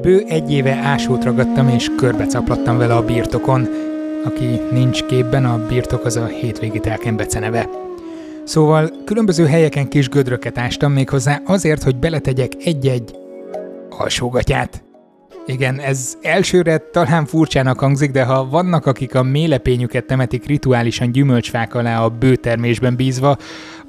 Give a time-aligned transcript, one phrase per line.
[0.00, 3.68] Bő egy éve ásót ragadtam és körbecaplattam vele a birtokon.
[4.24, 7.68] Aki nincs képben, a birtok az a hétvégi telken beceneve.
[8.44, 13.16] Szóval különböző helyeken kis gödröket ástam méghozzá azért, hogy beletegyek egy-egy
[13.88, 14.82] alsógatyát.
[15.46, 21.74] Igen, ez elsőre talán furcsának hangzik, de ha vannak, akik a mélepényüket temetik rituálisan gyümölcsfák
[21.74, 23.36] alá a bőtermésben bízva,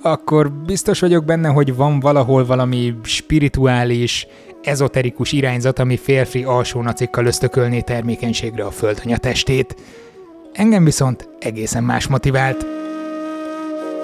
[0.02, 4.28] akkor biztos vagyok benne, hogy van valahol valami spirituális,
[4.64, 9.76] ezoterikus irányzat, ami férfi alsónacikkal ösztökölné termékenységre a földanya testét.
[10.54, 12.66] Engem viszont egészen más motivált.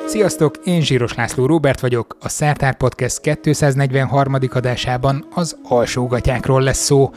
[0.08, 4.36] Sziasztok, én Zsíros László Róbert vagyok, a Szertár Podcast 243.
[4.50, 7.12] adásában az alsógatyákról lesz szó,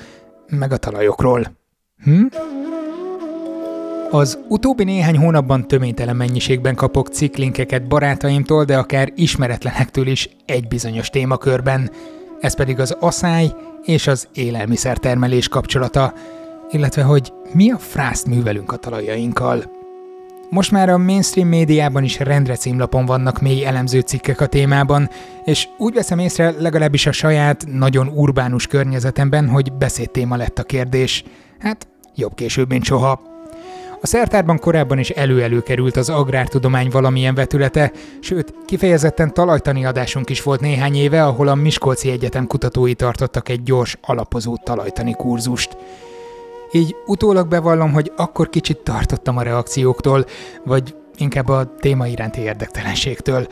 [0.49, 1.57] meg a talajokról.
[2.05, 2.27] Hm?
[4.11, 11.11] Az utóbbi néhány hónapban töménytelen mennyiségben kapok cikklinkeket barátaimtól, de akár ismeretlenektől is egy bizonyos
[11.11, 11.91] témakörben.
[12.41, 13.52] Ez pedig az asszály
[13.83, 16.13] és az élelmiszertermelés kapcsolata,
[16.71, 19.77] illetve hogy mi a frászt művelünk a talajainkkal.
[20.51, 25.10] Most már a mainstream médiában is rendre címlapon vannak mély elemző cikkek a témában,
[25.45, 31.25] és úgy veszem észre legalábbis a saját, nagyon urbánus környezetemben, hogy beszédtéma lett a kérdés.
[31.59, 33.38] Hát, jobb később, mint soha.
[34.01, 40.43] A szertárban korábban is elő-elő került az agrártudomány valamilyen vetülete, sőt, kifejezetten talajtani adásunk is
[40.43, 45.76] volt néhány éve, ahol a Miskolci Egyetem kutatói tartottak egy gyors, alapozó talajtani kurzust.
[46.73, 50.24] Így utólag bevallom, hogy akkor kicsit tartottam a reakcióktól,
[50.65, 53.46] vagy inkább a téma iránti érdektelenségtől.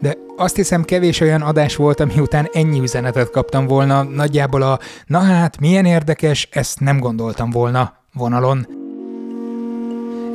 [0.00, 4.78] De azt hiszem kevés olyan adás volt, ami után ennyi üzenetet kaptam volna, nagyjából a
[5.06, 8.81] na hát, milyen érdekes, ezt nem gondoltam volna vonalon.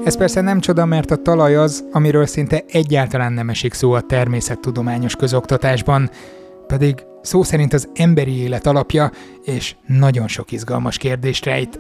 [0.04, 4.02] Ez persze nem csoda, mert a talaj az, amiről szinte egyáltalán nem esik szó a
[4.02, 6.10] természettudományos közoktatásban,
[6.68, 9.12] pedig szó szerint az emberi élet alapja,
[9.44, 11.80] és nagyon sok izgalmas kérdést rejt.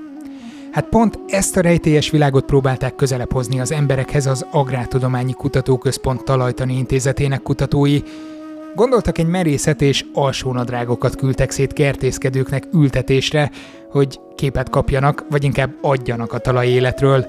[0.71, 6.77] Hát pont ezt a rejtélyes világot próbálták közelebb hozni az emberekhez az Agrártudományi Kutatóközpont Talajtani
[6.77, 7.99] Intézetének kutatói.
[8.75, 13.51] Gondoltak egy merészet és alsónadrágokat küldtek szét kertészkedőknek ültetésre,
[13.91, 17.25] hogy képet kapjanak, vagy inkább adjanak a talaj életről,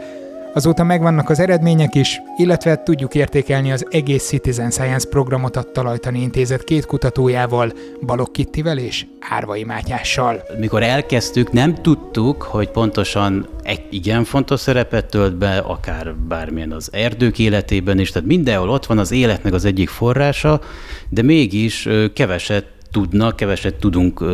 [0.54, 6.20] Azóta megvannak az eredmények is, illetve tudjuk értékelni az egész Citizen Science programot a Talajtani
[6.20, 7.72] Intézet két kutatójával,
[8.06, 10.42] Balogh Kittivel és Árvai Mátyással.
[10.58, 16.88] Mikor elkezdtük, nem tudtuk, hogy pontosan egy igen fontos szerepet tölt be, akár bármilyen az
[16.92, 20.60] erdők életében is, tehát mindenhol ott van az életnek az egyik forrása,
[21.08, 24.24] de mégis keveset tudnak, keveset tudunk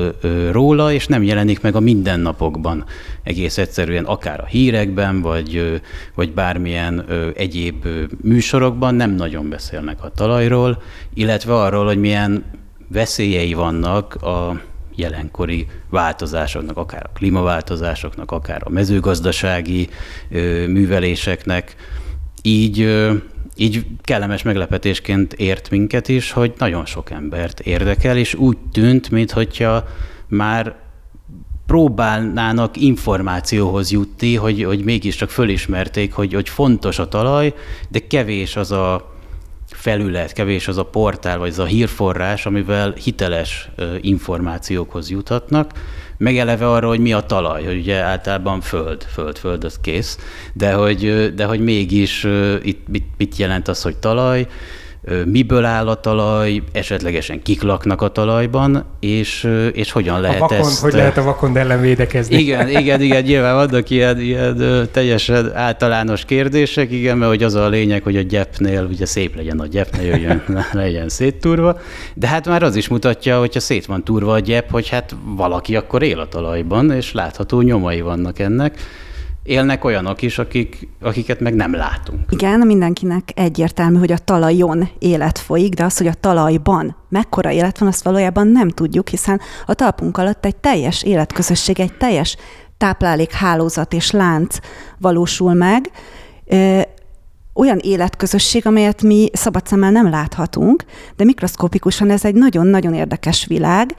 [0.50, 2.84] róla, és nem jelenik meg a mindennapokban.
[3.22, 5.80] Egész egyszerűen akár a hírekben, vagy,
[6.14, 7.04] vagy bármilyen
[7.36, 7.86] egyéb
[8.22, 10.82] műsorokban nem nagyon beszélnek a talajról,
[11.14, 12.44] illetve arról, hogy milyen
[12.88, 14.60] veszélyei vannak a
[14.96, 19.88] jelenkori változásoknak, akár a klímaváltozásoknak, akár a mezőgazdasági
[20.66, 21.76] műveléseknek.
[22.42, 23.00] Így
[23.56, 29.84] így kellemes meglepetésként ért minket is, hogy nagyon sok embert érdekel, és úgy tűnt, mintha
[30.28, 30.76] már
[31.66, 37.54] próbálnának információhoz jutni, hogy, hogy mégiscsak fölismerték, hogy, hogy fontos a talaj,
[37.88, 39.12] de kevés az a
[39.66, 45.72] felület, kevés az a portál, vagy az a hírforrás, amivel hiteles információkhoz juthatnak
[46.18, 50.18] meg eleve arra, hogy mi a talaj, hogy ugye általában föld, föld, föld, az kész,
[50.52, 52.26] de hogy, de hogy mégis
[52.62, 54.46] itt mit, mit jelent az, hogy talaj,
[55.24, 60.60] miből áll a talaj, esetlegesen kik laknak a talajban, és, és hogyan lehet a vakond,
[60.60, 60.80] ezt...
[60.80, 62.36] Hogy lehet a vakond ellen védekezni.
[62.36, 67.68] Igen, igen, igen, nyilván vannak ilyen, ilyen teljesen általános kérdések, igen, mert hogy az a
[67.68, 70.42] lényeg, hogy a gyepnél, ugye szép legyen a gyep, ne jöjjön,
[70.72, 71.78] legyen széttúrva,
[72.14, 75.76] de hát már az is mutatja, hogyha szét van túrva a gyep, hogy hát valaki
[75.76, 78.78] akkor él a talajban, és látható nyomai vannak ennek
[79.44, 82.20] élnek olyanok is, akik, akiket meg nem látunk.
[82.30, 87.78] Igen, mindenkinek egyértelmű, hogy a talajon élet folyik, de az, hogy a talajban mekkora élet
[87.78, 92.36] van, azt valójában nem tudjuk, hiszen a talpunk alatt egy teljes életközösség, egy teljes
[92.78, 94.58] táplálékhálózat és lánc
[94.98, 95.90] valósul meg,
[97.54, 100.84] olyan életközösség, amelyet mi szabad szemmel nem láthatunk,
[101.16, 103.94] de mikroszkópikusan ez egy nagyon-nagyon érdekes világ,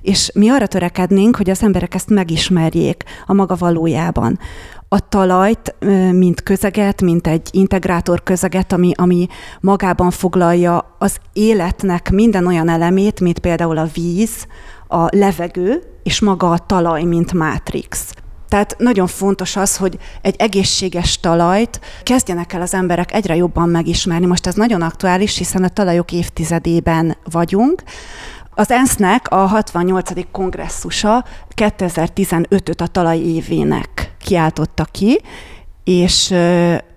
[0.00, 4.38] és mi arra törekednénk, hogy az emberek ezt megismerjék a maga valójában
[4.88, 5.74] a talajt,
[6.12, 9.26] mint közeget, mint egy integrátor közeget, ami, ami
[9.60, 14.46] magában foglalja az életnek minden olyan elemét, mint például a víz,
[14.88, 18.12] a levegő, és maga a talaj, mint mátrix.
[18.48, 24.26] Tehát nagyon fontos az, hogy egy egészséges talajt kezdjenek el az emberek egyre jobban megismerni.
[24.26, 27.82] Most ez nagyon aktuális, hiszen a talajok évtizedében vagyunk,
[28.58, 30.10] Az ENSZ-nek a 68.
[30.30, 31.24] kongresszusa
[31.56, 35.20] 2015-öt a talaj évének kiáltotta ki,
[35.84, 36.34] és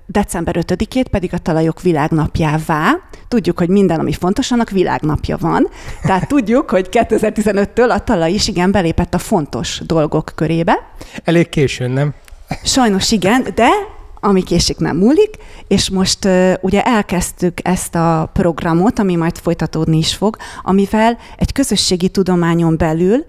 [0.06, 2.98] december 5-ét pedig a talajok világnapjává.
[3.28, 5.69] Tudjuk, hogy minden, ami fontos, annak világnapja van.
[6.02, 10.92] Tehát tudjuk, hogy 2015-től a talaj is igen belépett a fontos dolgok körébe.
[11.24, 12.14] Elég későn, nem?
[12.64, 13.69] Sajnos igen, de
[14.21, 15.29] ami késik nem múlik,
[15.68, 21.51] és most uh, ugye elkezdtük ezt a programot, ami majd folytatódni is fog, amivel egy
[21.51, 23.25] közösségi tudományon belül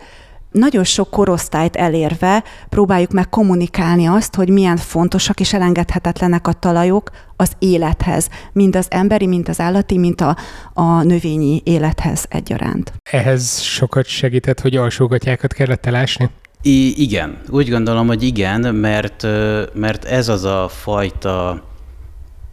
[0.52, 7.10] nagyon sok korosztályt elérve próbáljuk meg kommunikálni azt, hogy milyen fontosak és elengedhetetlenek a talajok
[7.36, 10.36] az élethez, mind az emberi, mind az állati, mind a,
[10.72, 12.92] a növényi élethez egyaránt.
[13.10, 16.30] Ehhez sokat segített, hogy alsógatyákat kellett elásni?
[16.62, 19.26] I- igen, úgy gondolom, hogy igen, mert,
[19.74, 21.62] mert ez az a fajta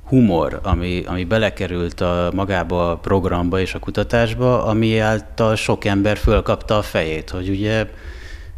[0.03, 6.17] humor, ami, ami belekerült a, magába a programba és a kutatásba, ami által sok ember
[6.17, 7.87] fölkapta a fejét, hogy ugye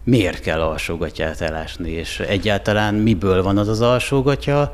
[0.03, 4.73] miért kell alsógatyát elásni, és egyáltalán miből van az az alsógatya,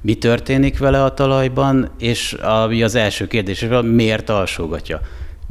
[0.00, 5.00] mi történik vele a talajban, és ami az első kérdés, miért alsógatja?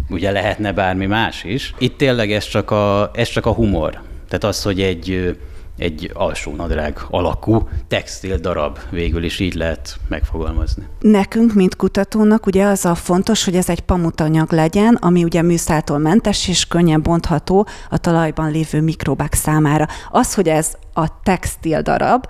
[0.09, 1.73] Ugye lehetne bármi más is.
[1.77, 4.01] Itt tényleg ez csak a, ez csak a humor.
[4.27, 5.37] Tehát az, hogy egy,
[5.77, 10.83] egy alsónadrág alakú textil darab végül is így lehet megfogalmazni.
[10.99, 15.97] Nekünk, mint kutatónak, ugye az a fontos, hogy ez egy pamutanyag legyen, ami ugye műszáltól
[15.97, 19.87] mentes és könnyen bontható a talajban lévő mikrobák számára.
[20.11, 22.25] Az, hogy ez a textil darab,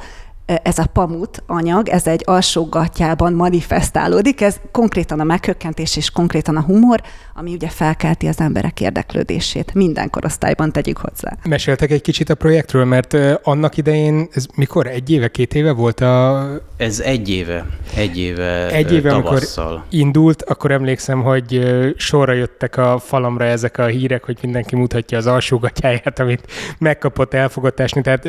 [0.48, 6.56] ez a pamut anyag, ez egy alsó gatyában manifestálódik, ez konkrétan a meghökkentés és konkrétan
[6.56, 7.02] a humor,
[7.34, 9.74] ami ugye felkelti az emberek érdeklődését.
[9.74, 11.38] Minden korosztályban tegyük hozzá.
[11.44, 14.88] Meséltek egy kicsit a projektről, mert annak idején, ez mikor?
[14.88, 16.48] Egy éve, két éve volt a...
[16.78, 17.66] Ez egy éve,
[17.96, 19.66] egy éve Egy éve, tavasszal.
[19.66, 25.18] amikor indult, akkor emlékszem, hogy sorra jöttek a falamra ezek a hírek, hogy mindenki mutatja
[25.18, 28.02] az alsógatyáját, amit megkapott elfogadásni.
[28.02, 28.28] Tehát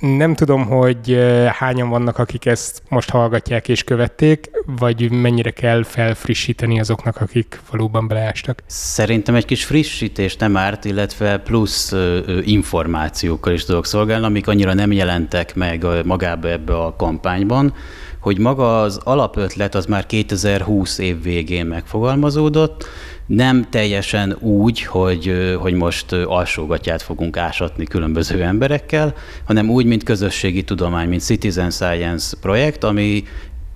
[0.00, 1.18] nem tudom, hogy
[1.52, 8.08] hányan vannak, akik ezt most hallgatják és követték, vagy mennyire kell felfrissíteni azoknak, akik valóban
[8.08, 8.62] beleástak?
[8.66, 11.94] Szerintem egy kis frissítés nem árt, illetve plusz
[12.42, 17.74] információkkal is tudok szolgálni, amik annyira nem jelentek meg magába ebbe a kampányban,
[18.20, 22.86] hogy maga az alapötlet az már 2020 év végén megfogalmazódott,
[23.26, 30.62] nem teljesen úgy, hogy, hogy most alsógatját fogunk ásatni különböző emberekkel, hanem úgy, mint közösségi
[30.62, 33.24] tudomány, mint Citizen Science projekt, ami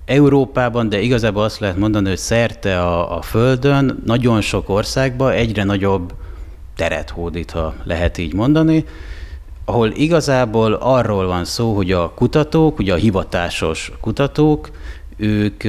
[0.05, 5.63] Európában, de igazából azt lehet mondani, hogy szerte a, a Földön, nagyon sok országban egyre
[5.63, 6.13] nagyobb
[6.75, 8.85] teret hódít, ha lehet így mondani,
[9.65, 14.69] ahol igazából arról van szó, hogy a kutatók, ugye a hivatásos kutatók,
[15.17, 15.63] ők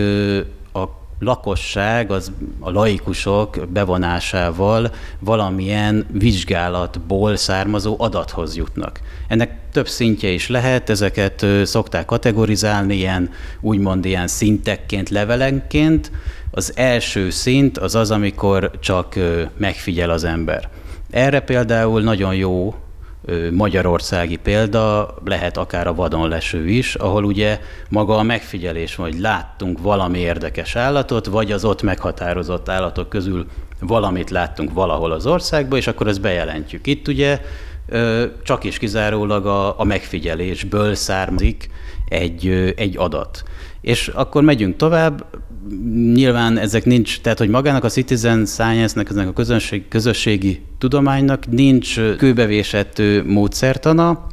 [1.21, 9.01] lakosság, az a laikusok bevonásával valamilyen vizsgálatból származó adathoz jutnak.
[9.29, 13.31] Ennek több szintje is lehet, ezeket szokták kategorizálni ilyen,
[13.61, 16.11] úgymond ilyen szintekként, levelenként.
[16.51, 19.19] Az első szint az az, amikor csak
[19.57, 20.69] megfigyel az ember.
[21.11, 22.75] Erre például nagyon jó
[23.51, 30.19] magyarországi példa, lehet akár a vadonleső is, ahol ugye maga a megfigyelés, hogy láttunk valami
[30.19, 33.47] érdekes állatot, vagy az ott meghatározott állatok közül
[33.81, 36.87] valamit láttunk valahol az országban, és akkor ezt bejelentjük.
[36.87, 37.41] Itt ugye
[38.43, 41.71] csak is kizárólag a, a megfigyelésből származik
[42.09, 43.43] egy, egy adat.
[43.81, 45.27] És akkor megyünk tovább,
[46.13, 52.01] nyilván ezek nincs, tehát hogy magának a citizen science-nek, ezek a közönség, közösségi tudománynak nincs
[52.17, 54.27] kőbevésett módszertana,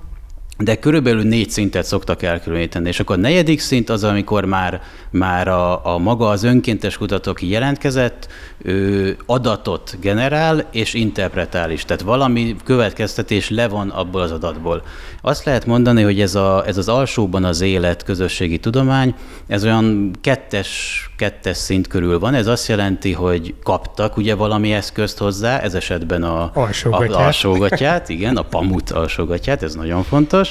[0.57, 2.87] de körülbelül négy szintet szoktak elkülöníteni.
[2.87, 7.31] És akkor a negyedik szint az, amikor már, már a, a maga az önkéntes kutató,
[7.31, 11.85] aki jelentkezett, ő adatot generál és interpretál is.
[11.85, 14.83] Tehát valami következtetés levon abból az adatból.
[15.21, 19.15] Azt lehet mondani, hogy ez, a, ez az alsóban az élet közösségi tudomány,
[19.47, 20.69] ez olyan kettes,
[21.17, 22.33] kettes szint körül van.
[22.33, 28.09] Ez azt jelenti, hogy kaptak ugye valami eszközt hozzá, ez esetben a alsógatját, a, alsógatját
[28.09, 30.46] igen, a pamut alsógatját, ez nagyon fontos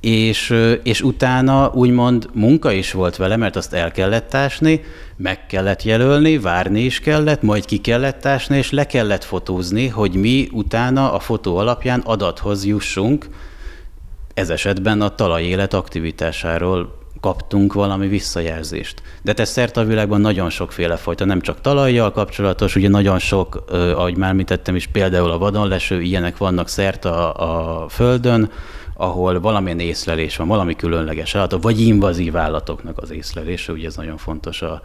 [0.00, 4.80] és, és utána úgymond munka is volt vele, mert azt el kellett tásni,
[5.16, 10.14] meg kellett jelölni, várni is kellett, majd ki kellett tásni, és le kellett fotózni, hogy
[10.14, 13.26] mi utána a fotó alapján adathoz jussunk,
[14.34, 19.02] ez esetben a talajélet aktivitásáról kaptunk valami visszajelzést.
[19.22, 23.64] De ez szerte a világban nagyon sokféle fajta, nem csak talajjal kapcsolatos, ugye nagyon sok,
[23.70, 28.50] ahogy már említettem is, például a vadonleső, ilyenek vannak szerte a, a Földön,
[28.94, 34.16] ahol valamilyen észlelés van, valami különleges állatok, vagy invazív állatoknak az észlelése, ugye ez nagyon
[34.16, 34.82] fontos a,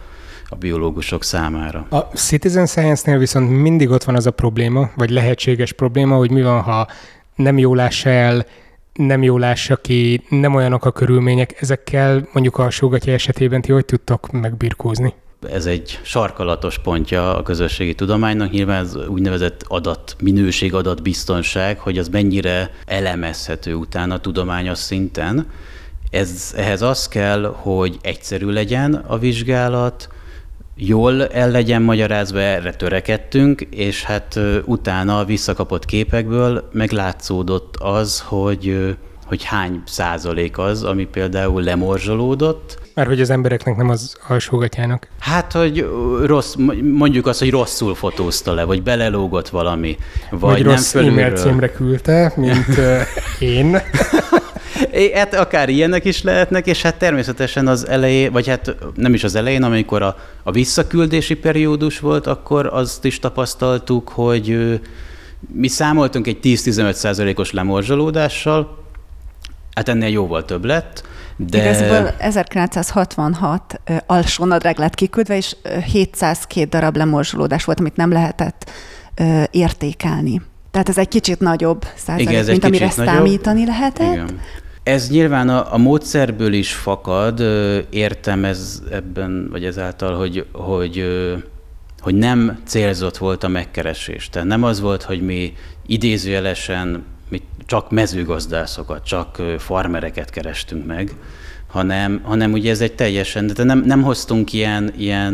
[0.49, 1.85] a biológusok számára.
[1.89, 6.41] A Citizen Science-nél viszont mindig ott van az a probléma, vagy lehetséges probléma, hogy mi
[6.41, 6.87] van, ha
[7.35, 8.45] nem jól lássa el,
[8.93, 11.61] nem jól lássa ki, nem olyanok a körülmények.
[11.61, 15.13] Ezekkel mondjuk a sógatja esetében ti hogy tudtok megbirkózni?
[15.41, 22.09] Ez egy sarkalatos pontja a közösségi tudománynak, nyilván ez úgynevezett adat, minőség, adatbiztonság, hogy az
[22.09, 25.47] mennyire elemezhető utána tudományos szinten.
[26.09, 30.09] Ez, ehhez az kell, hogy egyszerű legyen a vizsgálat,
[30.75, 38.95] jól el legyen magyarázva, erre törekedtünk, és hát utána a visszakapott képekből meglátszódott az, hogy,
[39.25, 42.86] hogy hány százalék az, ami például lemorzsolódott.
[42.97, 45.07] Mert hogy az embereknek nem az alsógatjának.
[45.19, 45.89] Hát, hogy
[46.23, 49.97] rossz, mondjuk azt, hogy rosszul fotózta le, vagy belelógott valami.
[50.29, 52.79] Vagy, vagy nem rossz e-mail címre küldte, mint
[53.39, 53.77] én.
[55.13, 59.35] Hát akár ilyenek is lehetnek, és hát természetesen az elején, vagy hát nem is az
[59.35, 64.79] elején, amikor a, a visszaküldési periódus volt, akkor azt is tapasztaltuk, hogy
[65.53, 68.77] mi számoltunk egy 10-15 százalékos lemorzsolódással,
[69.73, 71.03] hát ennél jóval több lett,
[71.37, 71.61] de...
[71.61, 75.55] Igazából 1966 alsó nadrág lett kiküldve, és
[75.91, 78.69] 702 darab lemorzsolódás volt, amit nem lehetett
[79.51, 80.41] értékelni.
[80.71, 83.05] Tehát ez egy kicsit nagyobb százalék, Igen, mint amire nagyobb.
[83.05, 84.13] számítani lehetett.
[84.13, 84.39] Igen.
[84.83, 87.39] Ez nyilván a, a módszerből is fakad,
[87.89, 91.05] értem ez ebben, vagy ezáltal, hogy, hogy,
[91.99, 94.29] hogy nem célzott volt a megkeresés.
[94.29, 95.53] Tehát nem az volt, hogy mi
[95.85, 101.15] idézőjelesen mi csak mezőgazdászokat, csak farmereket kerestünk meg,
[101.67, 105.33] hanem, hanem ugye ez egy teljesen, de nem, nem hoztunk ilyen, ilyen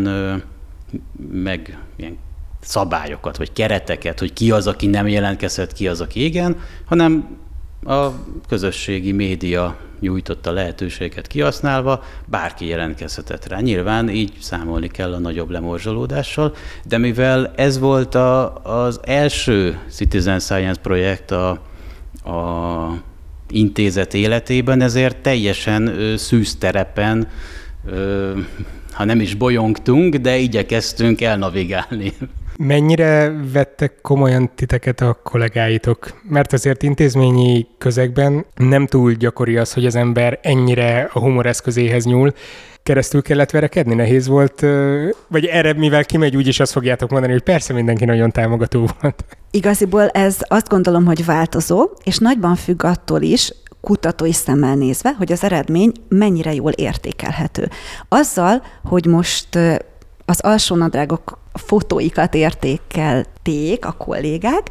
[1.31, 2.17] meg ilyen
[2.61, 7.37] szabályokat, vagy kereteket, hogy ki az, aki nem jelentkezhet, ki az, aki igen, hanem
[7.85, 8.07] a
[8.47, 13.59] közösségi média nyújtotta lehetőséget kihasználva, bárki jelentkezhetett rá.
[13.59, 20.39] Nyilván így számolni kell a nagyobb lemorzsolódással, de mivel ez volt a, az első Citizen
[20.39, 21.61] Science projekt a,
[22.25, 23.03] a
[23.49, 27.27] intézet életében, ezért teljesen szűz terepen,
[28.91, 32.13] ha nem is bolyongtunk, de igyekeztünk elnavigálni.
[32.57, 36.21] Mennyire vettek komolyan titeket a kollégáitok?
[36.29, 42.05] Mert azért intézményi közegben nem túl gyakori az, hogy az ember ennyire a humor eszközéhez
[42.05, 42.33] nyúl.
[42.83, 43.93] Keresztül kellett verekedni?
[43.93, 44.65] Nehéz volt?
[45.27, 49.25] Vagy erre, mivel kimegy, úgyis azt fogjátok mondani, hogy persze mindenki nagyon támogató volt.
[49.51, 55.31] Igaziból ez azt gondolom, hogy változó, és nagyban függ attól is, kutatói szemmel nézve, hogy
[55.31, 57.69] az eredmény mennyire jól értékelhető.
[58.09, 59.55] Azzal, hogy most
[60.25, 64.69] az alsónadrágok fotóikat értékelték a kollégák.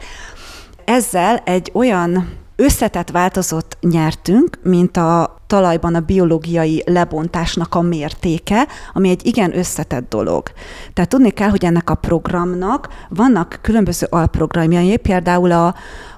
[0.84, 9.08] Ezzel egy olyan összetett változat nyertünk, mint a talajban a biológiai lebontásnak a mértéke, ami
[9.08, 10.42] egy igen összetett dolog.
[10.92, 15.74] Tehát tudni kell, hogy ennek a programnak vannak különböző alprogramjai, például a,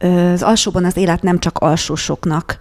[0.07, 2.61] az alsóban az élet nem csak alsósoknak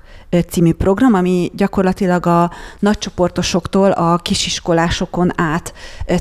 [0.49, 5.73] című program, ami gyakorlatilag a nagycsoportosoktól a kisiskolásokon át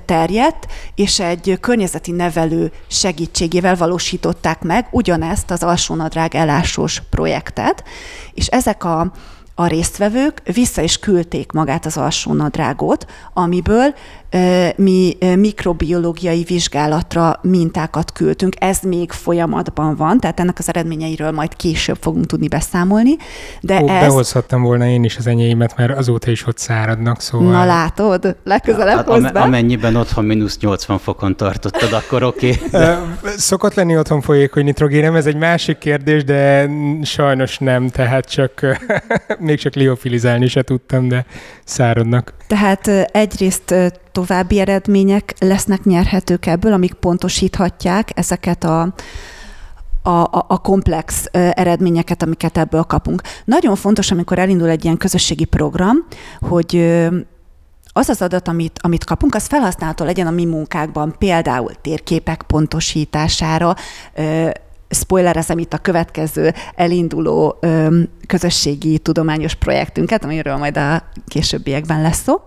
[0.04, 7.84] terjedt, és egy környezeti nevelő segítségével valósították meg ugyanezt az alsónadrág elásós projektet,
[8.34, 9.12] és ezek a
[9.54, 13.94] a résztvevők vissza is küldték magát az alsónadrágot, amiből
[14.76, 18.54] mi mikrobiológiai vizsgálatra mintákat küldtünk.
[18.58, 23.16] Ez még folyamatban van, tehát ennek az eredményeiről majd később fogunk tudni beszámolni.
[23.60, 24.00] De Ó, ez...
[24.00, 27.52] Behozhattam volna én is az enyémet, mert azóta is ott száradnak, szóval...
[27.52, 29.40] Na látod, legközelebb hát, hozd be.
[29.40, 32.58] Amennyiben otthon mínusz 80 fokon tartottad, akkor oké.
[32.66, 32.94] Okay.
[33.36, 36.70] Szokott lenni otthon folyékony nitrogénem, ez egy másik kérdés, de
[37.02, 38.78] sajnos nem, tehát csak
[39.38, 41.26] még csak liofilizálni se tudtam, de
[41.64, 42.34] száradnak.
[42.46, 43.74] Tehát egyrészt
[44.12, 48.80] további eredmények lesznek nyerhetők ebből, amik pontosíthatják ezeket a,
[50.02, 53.22] a, a komplex eredményeket, amiket ebből kapunk.
[53.44, 55.96] Nagyon fontos, amikor elindul egy ilyen közösségi program,
[56.40, 57.00] hogy
[57.92, 63.74] az az adat, amit, amit kapunk, az felhasználható legyen a mi munkákban, például térképek pontosítására,
[64.94, 67.58] spoilerezem itt a következő elinduló
[68.26, 72.40] közösségi tudományos projektünket, amiről majd a későbbiekben lesz szó.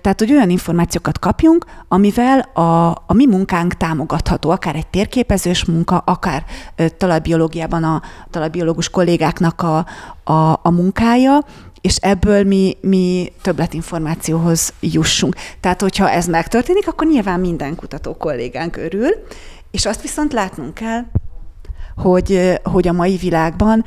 [0.00, 5.96] Tehát, hogy olyan információkat kapjunk, amivel a, a mi munkánk támogatható, akár egy térképezős munka,
[5.96, 6.44] akár
[6.96, 9.86] talajbiológiában a talajbiológus kollégáknak a,
[10.32, 11.44] a, a munkája,
[11.80, 15.34] és ebből mi, mi többletinformációhoz jussunk.
[15.60, 19.10] Tehát, hogyha ez megtörténik, akkor nyilván minden kutató kollégánk örül,
[19.70, 21.04] és azt viszont látnunk kell,
[22.00, 23.84] hogy, hogy a mai világban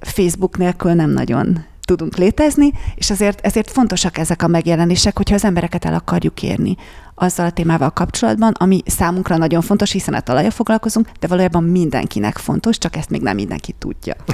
[0.00, 5.44] Facebook nélkül nem nagyon tudunk létezni, és ezért, ezért fontosak ezek a megjelenések, hogyha az
[5.44, 6.76] embereket el akarjuk érni
[7.18, 12.36] azzal a témával kapcsolatban, ami számunkra nagyon fontos, hiszen a talaja foglalkozunk, de valójában mindenkinek
[12.36, 14.14] fontos, csak ezt még nem mindenki tudja.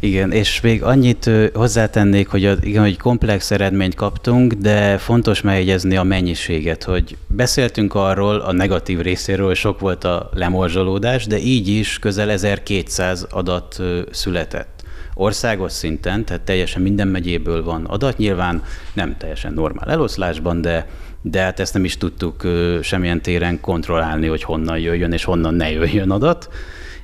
[0.00, 5.96] Igen, és még annyit hozzátennék, hogy az, igen, hogy komplex eredményt kaptunk, de fontos megjegyezni
[5.96, 11.98] a mennyiséget, hogy beszéltünk arról a negatív részéről, sok volt a lemorzsolódás, de így is
[11.98, 14.77] közel 1200 adat született
[15.18, 20.86] országos szinten, tehát teljesen minden megyéből van adat, nyilván nem teljesen normál eloszlásban, de
[21.22, 22.46] de hát ezt nem is tudtuk
[22.82, 26.48] semmilyen téren kontrollálni, hogy honnan jöjjön és honnan ne jöjjön adat.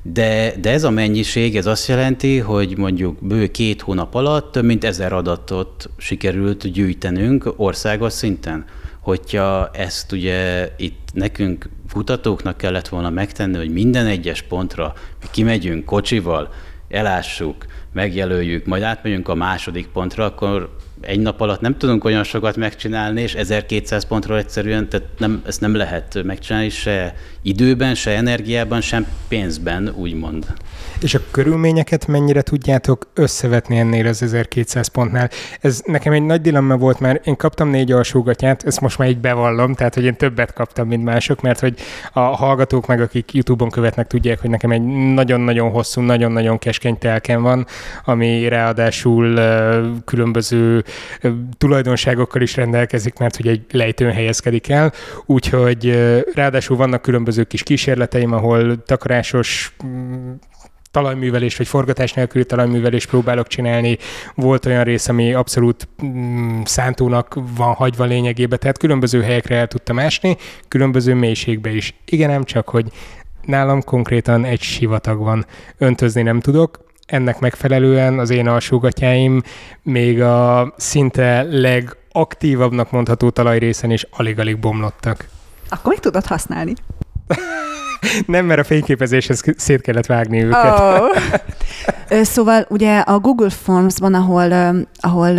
[0.03, 4.65] De, de ez a mennyiség, ez azt jelenti, hogy mondjuk bő két hónap alatt több
[4.65, 8.65] mint ezer adatot sikerült gyűjtenünk országos szinten.
[9.01, 14.93] Hogyha ezt ugye itt nekünk kutatóknak kellett volna megtenni, hogy minden egyes pontra
[15.31, 16.53] kimegyünk kocsival,
[16.89, 22.57] elássuk, megjelöljük, majd átmegyünk a második pontra, akkor egy nap alatt nem tudunk olyan sokat
[22.57, 28.81] megcsinálni, és 1200 pontról egyszerűen, tehát nem, ezt nem lehet megcsinálni se időben, se energiában,
[28.81, 30.47] sem pénzben, úgymond.
[31.01, 35.31] És a körülményeket mennyire tudjátok összevetni ennél az 1200 pontnál?
[35.61, 39.19] Ez nekem egy nagy dilemma volt, mert én kaptam négy alsógatját, ezt most már így
[39.19, 41.75] bevallom, tehát hogy én többet kaptam, mint mások, mert hogy
[42.13, 44.83] a hallgatók meg, akik YouTube-on követnek, tudják, hogy nekem egy
[45.15, 47.67] nagyon-nagyon hosszú, nagyon-nagyon keskeny telken van,
[48.05, 49.41] ami ráadásul
[50.05, 50.85] különböző
[51.59, 54.93] tulajdonságokkal is rendelkezik, mert hogy egy lejtőn helyezkedik el,
[55.27, 55.91] úgyhogy
[56.35, 60.33] ráadásul vannak különböző kis kísérleteim, ahol takarásos mm,
[60.91, 63.99] talajművelést, vagy forgatás nélküli talajművelést próbálok csinálni.
[64.35, 69.99] Volt olyan rész, ami abszolút mm, szántónak van hagyva lényegében, tehát különböző helyekre el tudtam
[69.99, 70.37] ásni,
[70.69, 71.95] különböző mélységbe is.
[72.05, 72.87] Igen, nem csak, hogy
[73.43, 75.47] nálam konkrétan egy sivatag van,
[75.79, 79.43] öntözni nem tudok, ennek megfelelően az én alsógatyáim
[79.83, 85.29] még a szinte legaktívabbnak mondható talajrészen is alig-alig bomlottak.
[85.69, 86.73] Akkor még tudod használni.
[88.27, 90.79] Nem, mert a fényképezéshez szét kellett vágni őket.
[90.79, 91.17] Oh.
[92.35, 95.39] szóval ugye a Google Forms-ban, ahol, ahol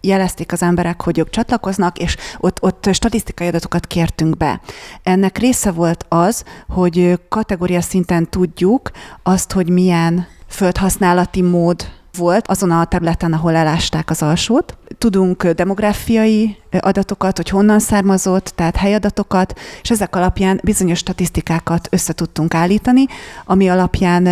[0.00, 4.60] jelezték az emberek, hogy ők csatlakoznak, és ott, ott statisztikai adatokat kértünk be.
[5.02, 8.90] Ennek része volt az, hogy kategória szinten tudjuk
[9.22, 14.76] azt, hogy milyen földhasználati mód volt azon a területen, ahol elásták az alsót.
[14.98, 22.54] Tudunk demográfiai adatokat, hogy honnan származott, tehát helyadatokat, és ezek alapján bizonyos statisztikákat össze tudtunk
[22.54, 23.06] állítani,
[23.44, 24.26] ami alapján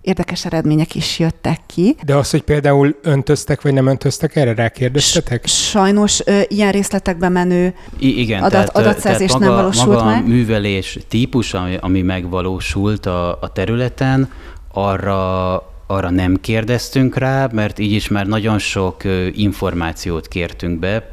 [0.00, 1.96] érdekes eredmények is jöttek ki.
[2.04, 5.46] De az, hogy például öntöztek vagy nem öntöztek, erre rákérdeztetek?
[5.46, 10.22] Sajnos ilyen részletekbe menő I- igen, adat, tehát, adatszerzés tehát maga, nem valósult maga meg.
[10.22, 14.28] a művelés típus, ami, ami megvalósult a, a területen,
[14.76, 15.54] arra
[15.86, 21.10] arra nem kérdeztünk rá, mert így is már nagyon sok információt kértünk be,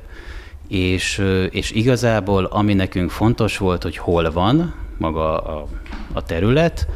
[0.67, 5.67] és, és igazából ami nekünk fontos volt, hogy hol van maga a,
[6.13, 6.88] a terület,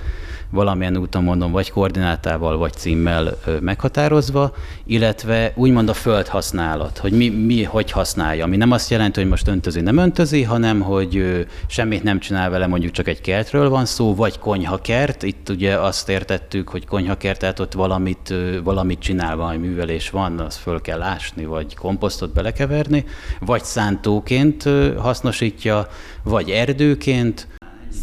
[0.49, 4.53] valamilyen úton mondom, vagy koordinátával, vagy címmel meghatározva,
[4.85, 9.47] illetve úgymond a földhasználat, hogy mi, mi hogy használja, ami nem azt jelenti, hogy most
[9.47, 14.15] öntözi, nem öntözi, hanem hogy semmit nem csinál vele, mondjuk csak egy kertről van szó,
[14.15, 18.33] vagy konyhakert, itt ugye azt értettük, hogy konyhakert, tehát ott valamit,
[18.63, 23.05] valamit csinál, valami művelés van, azt föl kell ásni, vagy komposztot belekeverni,
[23.39, 25.87] vagy szántóként hasznosítja,
[26.23, 27.47] vagy erdőként,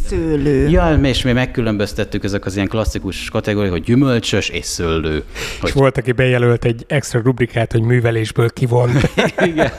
[0.08, 0.68] szőlő.
[0.68, 5.22] Ja, és mi megkülönböztettük ezek az ilyen klasszikus kategóriák, hogy gyümölcsös és szőlő.
[5.60, 5.68] Hogy...
[5.68, 8.90] És volt, aki bejelölt egy extra rubrikát, hogy művelésből kivon.
[9.50, 9.70] Igen.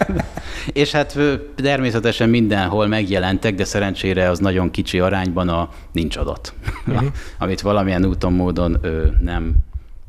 [0.73, 1.17] És hát
[1.55, 6.53] természetesen mindenhol megjelentek, de szerencsére az nagyon kicsi arányban a nincs adat,
[6.87, 7.07] uh-huh.
[7.39, 9.55] amit valamilyen úton, módon ő nem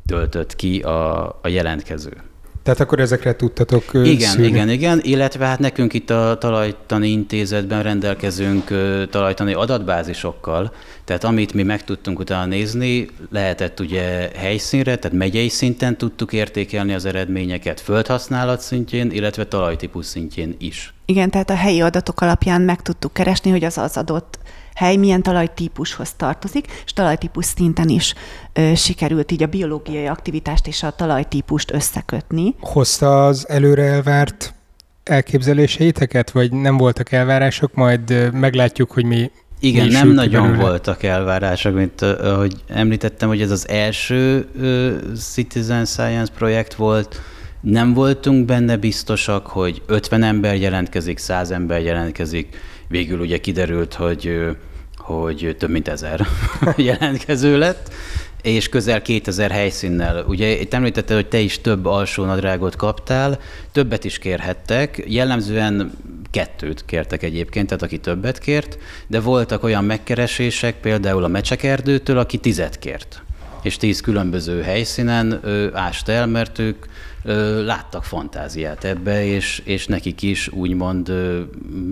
[0.05, 2.11] töltött ki a, a jelentkező.
[2.67, 4.47] Tehát akkor ezekre tudtatok Igen, szűrni.
[4.47, 8.63] igen, igen, illetve hát nekünk itt a talajtani intézetben rendelkezünk
[9.09, 15.97] talajtani adatbázisokkal, tehát amit mi meg tudtunk utána nézni, lehetett ugye helyszínre, tehát megyei szinten
[15.97, 20.93] tudtuk értékelni az eredményeket, földhasználat szintjén, illetve talajtípus szintjén is.
[21.05, 24.37] Igen, tehát a helyi adatok alapján meg tudtuk keresni, hogy az az adott
[24.77, 28.13] hely milyen talajtípushoz tartozik, és talajtípus szinten is
[28.53, 32.55] ö, sikerült így a biológiai aktivitást és a talajtípust összekötni.
[32.59, 34.53] Hozta az előre elvárt
[35.03, 40.63] elképzeléseiteket, vagy nem voltak elvárások, majd meglátjuk, hogy mi igen, mi nem nagyon belőle.
[40.63, 44.47] voltak elvárások, mint ahogy említettem, hogy ez az első
[45.33, 47.21] Citizen Science projekt volt,
[47.61, 52.57] nem voltunk benne biztosak, hogy 50 ember jelentkezik, 100 ember jelentkezik.
[52.87, 54.55] Végül ugye kiderült, hogy
[54.97, 56.27] hogy több mint ezer
[56.75, 57.93] jelentkező lett,
[58.41, 60.25] és közel 2000 helyszínnel.
[60.27, 63.39] Ugye itt említetted, hogy te is több alsó nadrágot kaptál,
[63.71, 65.91] többet is kérhettek, jellemzően
[66.31, 72.37] kettőt kértek egyébként, tehát aki többet kért, de voltak olyan megkeresések, például a Mecsekerdőtől, aki
[72.37, 73.21] tizet kért
[73.61, 75.41] és tíz különböző helyszínen
[75.73, 76.85] ást el, mert ők
[77.65, 81.11] láttak fantáziát ebbe, és, és nekik is úgymond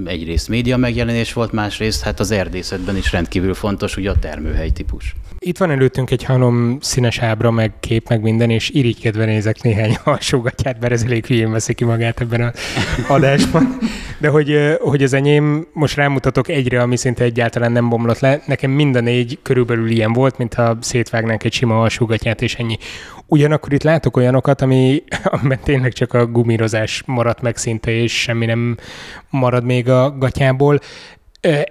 [0.06, 5.16] egyrészt média megjelenés volt, másrészt hát az erdészetben is rendkívül fontos ugye a termőhely típus.
[5.48, 9.98] Itt van előttünk egy hanom színes ábra, meg kép, meg minden, és irigykedve nézek néhány
[10.04, 12.54] alsógatját, mert ez elég hülyén veszi ki magát ebben az
[13.08, 13.78] adásban.
[14.20, 18.72] De hogy, hogy az enyém, most rámutatok egyre, ami szinte egyáltalán nem bomlott le, nekem
[18.72, 22.78] mind a négy körülbelül ilyen volt, mintha szétvágnánk egy sima alsógatját, és ennyi.
[23.28, 28.46] Ugyanakkor itt látok olyanokat, ami, amiben tényleg csak a gumírozás maradt meg szinte, és semmi
[28.46, 28.78] nem
[29.30, 30.80] marad még a gatyából.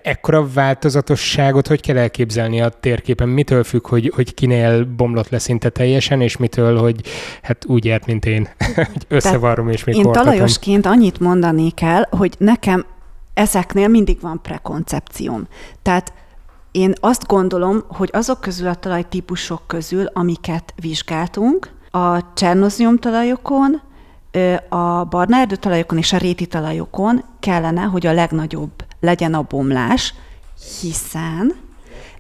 [0.03, 3.29] Ekkora változatosságot hogy kell elképzelni a térképen?
[3.29, 7.01] Mitől függ, hogy, hogy kinél bomlott le szinte teljesen, és mitől, hogy
[7.43, 8.49] hát úgy ért, mint én,
[8.93, 10.29] hogy összevarrom és még Én kortatom.
[10.29, 12.85] talajosként annyit mondani kell, hogy nekem
[13.35, 15.47] ezeknél mindig van prekoncepcióm.
[15.83, 16.13] Tehát
[16.73, 23.81] én azt gondolom, hogy azok közül a talajtípusok közül, amiket vizsgáltunk, a csernozium talajokon,
[24.69, 30.15] a barna erdőtalajokon és a réti talajokon kellene, hogy a legnagyobb legyen a bomlás,
[30.81, 31.55] hiszen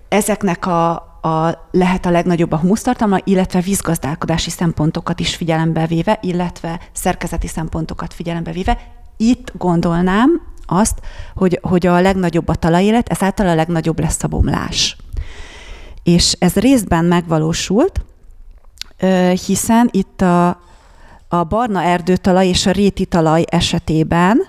[0.09, 0.93] ezeknek a,
[1.23, 8.15] a, lehet a legnagyobb a humusztartalma, illetve vízgazdálkodási szempontokat is figyelembe véve, illetve szerkezeti szempontokat
[8.15, 8.79] figyelembe véve.
[9.17, 11.01] Itt gondolnám azt,
[11.35, 14.97] hogy, hogy a legnagyobb a talajélet, ezáltal a legnagyobb lesz a bomlás.
[16.03, 18.05] És ez részben megvalósult,
[19.47, 20.49] hiszen itt a,
[21.29, 24.47] a barna erdőtalaj és a réti talaj esetében,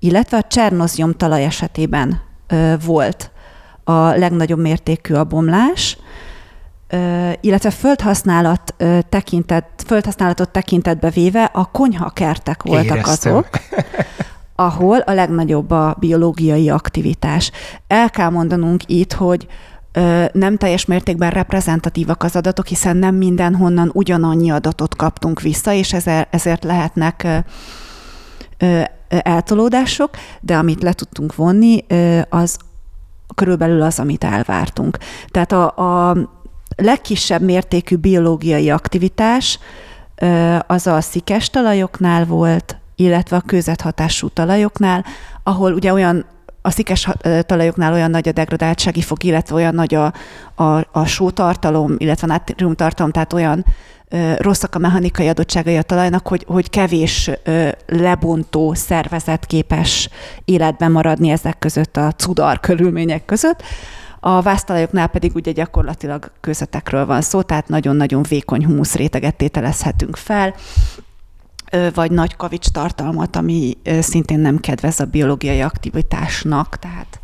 [0.00, 2.20] illetve a csernozium talaj esetében
[2.84, 3.30] volt
[3.84, 5.98] a legnagyobb mértékű a bomlás,
[7.40, 8.74] illetve földhasználat
[9.08, 13.34] tekintet, földhasználatot tekintetbe véve a konyhakertek voltak Éreztem.
[13.34, 13.48] azok,
[14.54, 17.50] ahol a legnagyobb a biológiai aktivitás.
[17.86, 19.46] El kell mondanunk itt, hogy
[20.32, 25.92] nem teljes mértékben reprezentatívak az adatok, hiszen nem mindenhonnan ugyanannyi adatot kaptunk vissza, és
[26.30, 27.44] ezért lehetnek
[29.18, 31.84] eltolódások, de amit le tudtunk vonni,
[32.28, 32.56] az
[33.34, 34.98] körülbelül az, amit elvártunk.
[35.28, 35.76] Tehát a,
[36.08, 36.16] a
[36.76, 39.58] legkisebb mértékű biológiai aktivitás
[40.66, 45.04] az a szikes talajoknál volt, illetve a kőzethatású talajoknál,
[45.42, 46.24] ahol ugye olyan
[46.62, 47.08] a szikes
[47.46, 50.12] talajoknál olyan nagy a degradáltsági fog, illetve olyan nagy a,
[50.54, 53.64] a, a sótartalom, illetve a nátriumtartalom, tehát olyan
[54.36, 57.30] rosszak a mechanikai adottságai a talajnak, hogy, hogy kevés
[57.86, 60.08] lebontó szervezet képes
[60.44, 63.62] életben maradni ezek között a cudar körülmények között.
[64.20, 70.54] A vásztalajoknál pedig ugye gyakorlatilag közöttekről van szó, tehát nagyon-nagyon vékony humuszréteget tételezhetünk fel,
[71.94, 77.19] vagy nagy kavics tartalmat, ami szintén nem kedvez a biológiai aktivitásnak, tehát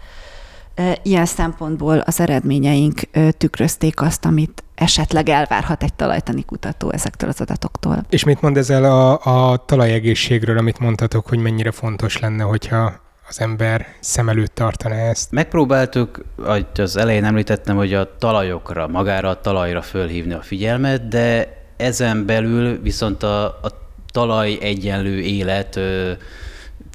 [1.03, 3.01] ilyen szempontból az eredményeink
[3.39, 8.05] tükrözték azt, amit esetleg elvárhat egy talajtani kutató ezektől az adatoktól.
[8.09, 9.21] És mit mond ezzel a,
[9.53, 12.93] a talajegészségről, amit mondtatok, hogy mennyire fontos lenne, hogyha
[13.29, 15.31] az ember szem előtt tartaná ezt?
[15.31, 21.57] Megpróbáltuk, ahogy az elején említettem, hogy a talajokra, magára a talajra fölhívni a figyelmet, de
[21.77, 23.69] ezen belül viszont a, a
[24.13, 25.81] talaj egyenlő élet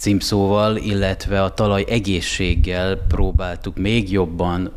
[0.01, 4.71] címszóval, illetve a talaj egészséggel próbáltuk még jobban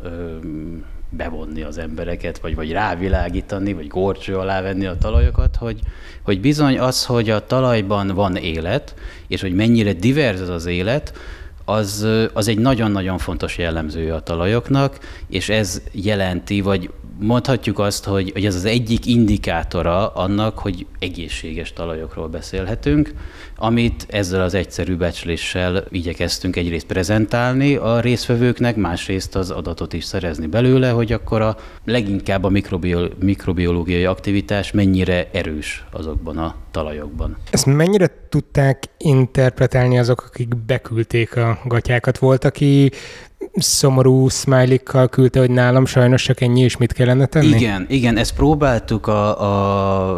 [1.09, 5.79] bevonni az embereket, vagy, vagy rávilágítani, vagy górcső alá venni a talajokat, hogy,
[6.23, 8.95] hogy bizony az, hogy a talajban van élet,
[9.27, 11.13] és hogy mennyire divers az az élet,
[11.65, 18.31] az, az egy nagyon-nagyon fontos jellemzője a talajoknak, és ez jelenti, vagy mondhatjuk azt, hogy,
[18.31, 23.13] hogy ez az egyik indikátora annak, hogy egészséges talajokról beszélhetünk,
[23.55, 30.47] amit ezzel az egyszerű becsléssel igyekeztünk egyrészt prezentálni a résztvevőknek, másrészt az adatot is szerezni
[30.47, 32.51] belőle, hogy akkor a leginkább a
[33.19, 37.37] mikrobiológiai aktivitás mennyire erős azokban a talajokban.
[37.51, 42.17] Ezt mennyire tudták interpretálni azok, akik beküldték a gatyákat?
[42.17, 42.91] Volt, aki
[43.55, 44.77] szomorú smiley
[45.09, 47.47] küldte, hogy nálam sajnos csak ennyi, és mit kellene tenni?
[47.47, 49.41] Igen, igen, ezt próbáltuk a,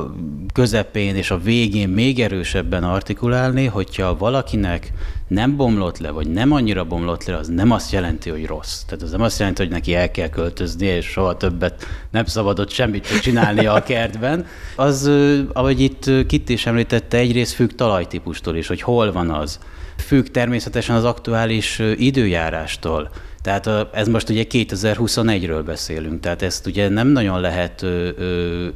[0.02, 0.14] a
[0.54, 4.94] közepén és a végén még erősebben artikulálni, hogyha valakinek
[5.28, 8.82] nem bomlott le, vagy nem annyira bomlott le, az nem azt jelenti, hogy rossz.
[8.82, 12.70] Tehát az nem azt jelenti, hogy neki el kell költözni, és soha többet nem szabadott
[12.70, 14.46] semmit csinálni a kertben.
[14.76, 15.12] Az,
[15.54, 19.60] ahogy itt Kitt is említette, egyrészt függ talajtípustól is, hogy hol van az
[19.98, 23.10] függ természetesen az aktuális időjárástól.
[23.42, 27.86] Tehát ez most ugye 2021-ről beszélünk, tehát ezt ugye nem nagyon lehet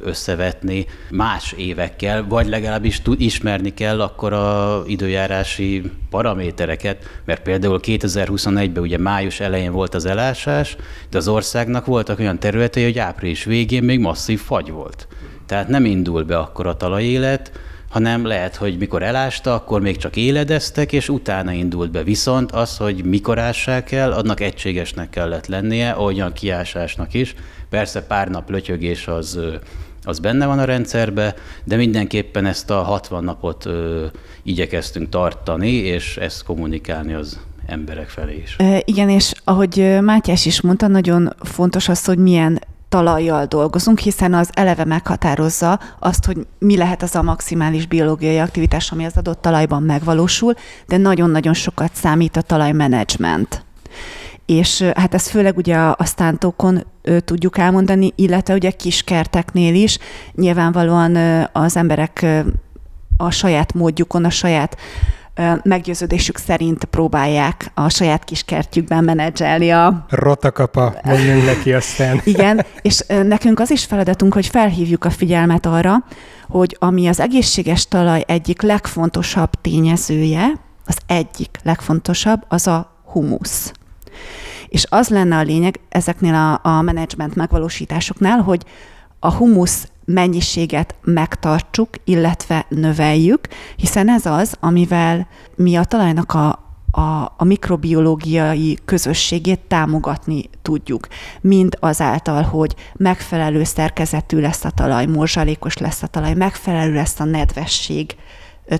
[0.00, 8.98] összevetni más évekkel, vagy legalábbis ismerni kell akkor a időjárási paramétereket, mert például 2021-ben ugye
[8.98, 10.76] május elején volt az elásás,
[11.10, 15.08] de az országnak voltak olyan területei, hogy április végén még masszív fagy volt.
[15.46, 17.52] Tehát nem indul be akkor a talajélet,
[17.92, 22.02] hanem lehet, hogy mikor elásta, akkor még csak éledeztek, és utána indult be.
[22.02, 27.34] Viszont az, hogy mikor ássák el, annak egységesnek kellett lennie, olyan kiásásnak is.
[27.70, 29.38] Persze pár nap lötyögés az,
[30.04, 34.06] az benne van a rendszerbe, de mindenképpen ezt a 60 napot ö,
[34.42, 38.56] igyekeztünk tartani, és ezt kommunikálni az emberek felé is.
[38.84, 42.60] Igen, és ahogy Mátyás is mondta, nagyon fontos az, hogy milyen
[42.92, 48.90] talajjal dolgozunk, hiszen az eleve meghatározza azt, hogy mi lehet az a maximális biológiai aktivitás,
[48.90, 50.54] ami az adott talajban megvalósul,
[50.86, 53.64] de nagyon-nagyon sokat számít a talajmenedzsment.
[54.46, 56.84] És hát ezt főleg ugye a sztántókon
[57.24, 59.98] tudjuk elmondani, illetve ugye kiskerteknél is.
[60.34, 61.16] Nyilvánvalóan
[61.52, 62.26] az emberek
[63.16, 64.76] a saját módjukon, a saját
[65.62, 70.06] meggyőződésük szerint próbálják a saját kis kertjükben menedzselni a...
[70.08, 72.20] Rotakapa, mondjunk neki aztán.
[72.34, 76.04] Igen, és nekünk az is feladatunk, hogy felhívjuk a figyelmet arra,
[76.48, 80.52] hogy ami az egészséges talaj egyik legfontosabb tényezője,
[80.86, 83.72] az egyik legfontosabb, az a humusz.
[84.68, 88.62] És az lenne a lényeg ezeknél a, a menedzsment megvalósításoknál, hogy
[89.18, 96.48] a humusz mennyiséget megtartsuk, illetve növeljük, hiszen ez az, amivel mi a talajnak a,
[96.90, 101.06] a, a mikrobiológiai közösségét támogatni tudjuk.
[101.40, 107.24] Mind azáltal, hogy megfelelő szerkezetű lesz a talaj, morzsalékos lesz a talaj, megfelelő lesz a
[107.24, 108.16] nedvesség,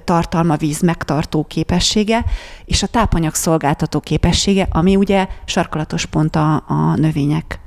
[0.05, 2.25] tartalma víz megtartó képessége,
[2.65, 7.61] és a tápanyag szolgáltató képessége, ami ugye sarkalatos pont a, a növények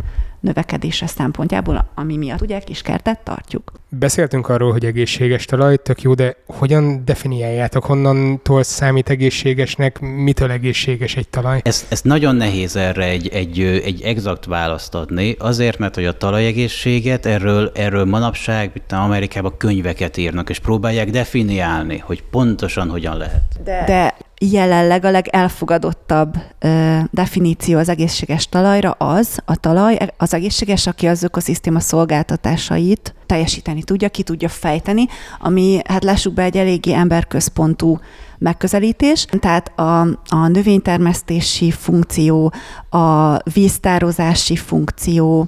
[0.45, 3.71] növekedése szempontjából, ami miatt ugye kiskertet tartjuk.
[3.89, 11.15] Beszéltünk arról, hogy egészséges talaj, tök jó, de hogyan definiáljátok, honnantól számít egészségesnek, mitől egészséges
[11.15, 11.60] egy talaj?
[11.63, 16.17] Ez, ez nagyon nehéz erre egy, egy, egy exakt választ adni, azért, mert hogy a
[16.17, 23.43] talajegészséget, erről, erről manapság itt Amerikában könyveket írnak, és próbálják definiálni, hogy pontosan hogyan lehet.
[23.63, 24.15] De, de
[24.51, 31.23] jelenleg a legelfogadottabb ö, definíció az egészséges talajra az, a talaj, az egészséges, aki az
[31.23, 35.08] ökoszisztéma szolgáltatásait teljesíteni tudja, ki tudja fejteni,
[35.39, 37.99] ami, hát lássuk be, egy eléggé emberközpontú
[38.38, 39.25] megközelítés.
[39.39, 42.53] Tehát a, a növénytermesztési funkció,
[42.89, 45.47] a víztározási funkció,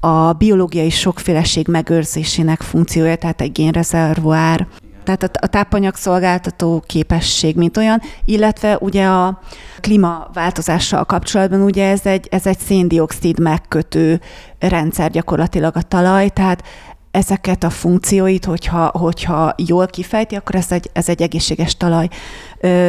[0.00, 4.66] a biológiai sokféleség megőrzésének funkciója, tehát egy génrezervoár,
[5.06, 9.40] tehát a, a tápanyag szolgáltató képesség, mint olyan, illetve ugye a
[9.80, 14.20] klímaváltozással kapcsolatban ugye ez egy, ez egy széndiokszid megkötő
[14.58, 16.62] rendszer gyakorlatilag a talaj, tehát
[17.10, 22.08] ezeket a funkcióit, hogyha, hogyha jól kifejti, akkor ez egy, ez egy egészséges talaj.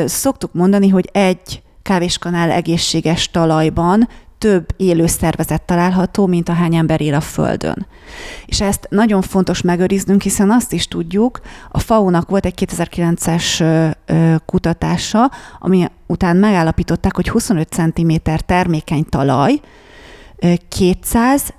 [0.05, 7.13] Szoktuk mondani, hogy egy kávéskanál egészséges talajban több élő szervezet található, mint ahány ember él
[7.13, 7.87] a Földön.
[8.45, 13.95] És ezt nagyon fontos megőriznünk, hiszen azt is tudjuk, a FAO-nak volt egy 2009-es
[14.45, 18.11] kutatása, ami után megállapították, hogy 25 cm
[18.45, 19.61] termékeny talaj
[20.69, 21.53] 200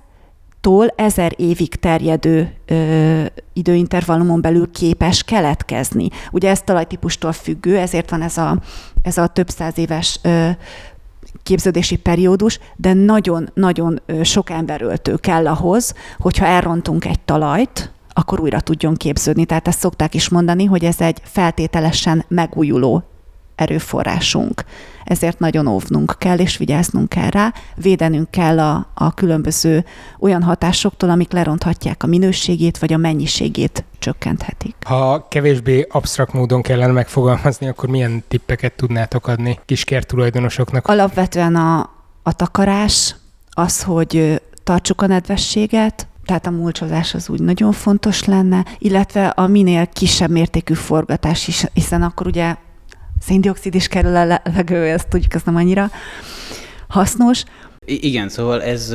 [0.60, 6.08] tól ezer évig terjedő ö, időintervallumon belül képes keletkezni.
[6.30, 8.58] Ugye ez talajtípustól függő, ezért van ez a,
[9.02, 10.48] ez a több száz éves ö,
[11.48, 18.94] képződési periódus, de nagyon-nagyon sok emberöltő kell ahhoz, hogyha elrontunk egy talajt, akkor újra tudjon
[18.94, 19.44] képződni.
[19.44, 23.02] Tehát ezt szokták is mondani, hogy ez egy feltételesen megújuló
[23.59, 24.64] erőforrásunk.
[25.05, 29.85] Ezért nagyon óvnunk kell, és vigyáznunk kell rá, védenünk kell a, a különböző
[30.18, 34.77] olyan hatásoktól, amik leronthatják a minőségét, vagy a mennyiségét csökkenthetik.
[34.87, 40.87] Ha kevésbé absztrakt módon kellene megfogalmazni, akkor milyen tippeket tudnátok adni kiskert tulajdonosoknak?
[40.87, 41.90] Alapvetően a,
[42.23, 43.14] a takarás,
[43.51, 49.47] az, hogy tartsuk a nedvességet, tehát a mulcsozás az úgy nagyon fontos lenne, illetve a
[49.47, 52.57] minél kisebb mértékű forgatás is, hiszen akkor ugye
[53.20, 55.90] széndiokszid is kerül a levegő, ezt tudjuk, ez nem annyira
[56.88, 57.44] hasznos.
[57.87, 58.94] I- igen, szóval ez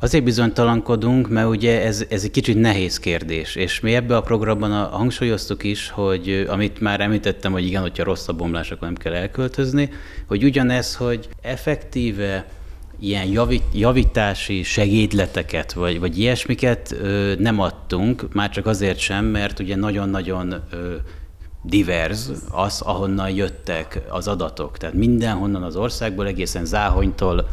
[0.00, 4.72] azért bizonytalankodunk, mert ugye ez, ez egy kicsit nehéz kérdés, és mi ebbe a programban
[4.72, 8.96] a, hangsúlyoztuk is, hogy amit már említettem, hogy igen, hogyha rossz a bomlás, akkor nem
[8.96, 9.90] kell elköltözni,
[10.26, 12.46] hogy ugyanez, hogy effektíve
[13.00, 19.58] ilyen javít, javítási segédleteket, vagy, vagy ilyesmiket ö, nem adtunk, már csak azért sem, mert
[19.58, 20.54] ugye nagyon-nagyon
[21.68, 24.76] divers az, ahonnan jöttek az adatok.
[24.76, 27.48] Tehát mindenhonnan az országból, egészen Záhonytól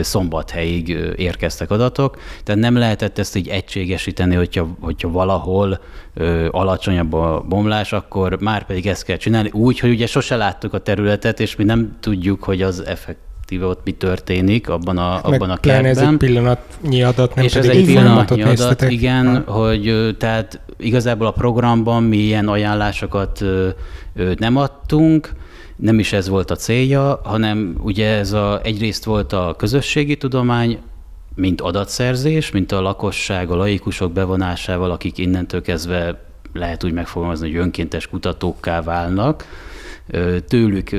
[0.00, 5.80] Szombathelyig érkeztek adatok, tehát nem lehetett ezt így egységesíteni, hogyha, hogyha valahol
[6.14, 10.74] ö, alacsonyabb a bomlás, akkor már pedig ezt kell csinálni, úgy, hogy ugye sose láttuk
[10.74, 15.20] a területet, és mi nem tudjuk, hogy az effekt effektíve ott mi történik abban a,
[15.22, 15.90] abban a kertben.
[15.90, 19.52] ez egy pillanatnyi adat, nem és pedig ez egy pillanatnyi adat, igen, ha.
[19.52, 23.44] hogy tehát igazából a programban mi ilyen ajánlásokat
[24.36, 25.32] nem adtunk,
[25.76, 30.78] nem is ez volt a célja, hanem ugye ez a, egyrészt volt a közösségi tudomány,
[31.34, 37.60] mint adatszerzés, mint a lakosság, a laikusok bevonásával, akik innentől kezdve lehet úgy megfogalmazni, hogy
[37.60, 39.44] önkéntes kutatókká válnak,
[40.48, 40.90] tőlük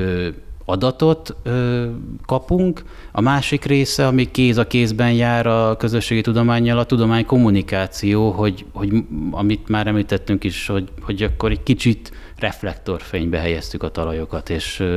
[0.70, 1.86] adatot ö,
[2.26, 8.30] kapunk, a másik része, ami kéz a kézben jár a közösségi tudományjal, a tudomány kommunikáció,
[8.30, 8.92] hogy, hogy
[9.30, 14.96] amit már említettünk is, hogy, hogy akkor egy kicsit reflektorfénybe helyeztük a talajokat, és ö,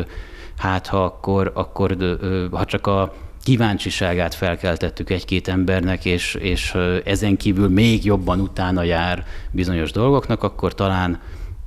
[0.58, 7.38] hát ha akkor, akkor ö, ha csak a kíváncsiságát felkeltettük egy-két embernek, és, és ezen
[7.38, 11.20] kívül még jobban utána jár bizonyos dolgoknak, akkor talán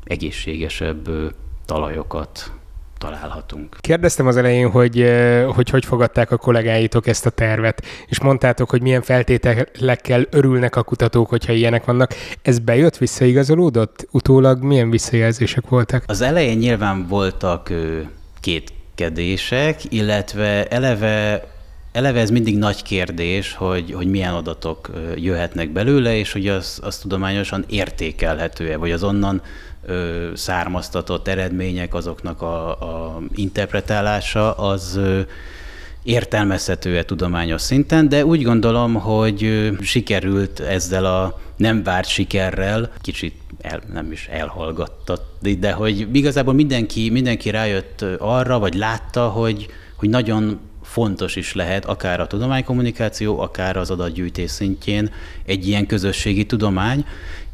[0.05, 1.09] egészségesebb
[1.65, 2.53] talajokat
[3.05, 3.77] találhatunk.
[3.81, 5.05] Kérdeztem az elején, hogy,
[5.55, 10.83] hogy hogy fogadták a kollégáitok ezt a tervet, és mondtátok, hogy milyen feltételekkel örülnek a
[10.83, 12.15] kutatók, hogyha ilyenek vannak.
[12.43, 14.07] Ez bejött, visszaigazolódott?
[14.11, 16.05] Utólag milyen visszajelzések voltak?
[16.07, 17.73] Az elején nyilván voltak
[18.41, 21.53] kétkedések, illetve eleve
[21.93, 26.99] Eleve ez mindig nagy kérdés, hogy, hogy milyen adatok jöhetnek belőle, és hogy az, az
[26.99, 29.43] tudományosan értékelhető-e, vagy az onnan
[30.35, 35.21] származtatott eredmények, azoknak a, a interpretálása, az ö,
[36.03, 43.81] értelmezhető-e tudományos szinten, de úgy gondolom, hogy sikerült ezzel a nem várt sikerrel, kicsit el,
[43.93, 49.67] nem is elhallgattatni, de hogy igazából mindenki, mindenki rájött arra, vagy látta, hogy,
[49.97, 55.11] hogy nagyon fontos is lehet, akár a tudománykommunikáció, akár az adatgyűjtés szintjén
[55.47, 57.05] egy ilyen közösségi tudomány,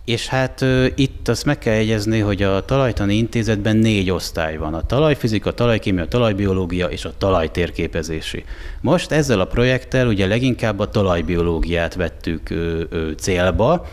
[0.05, 4.75] és hát itt azt meg kell jegyezni, hogy a Talajtani Intézetben négy osztály van.
[4.75, 8.45] A talajfizika, talajkémia, talajbiológia és a talajtérképezési.
[8.81, 13.87] Most ezzel a projekttel ugye leginkább a talajbiológiát vettük ö, ö, célba,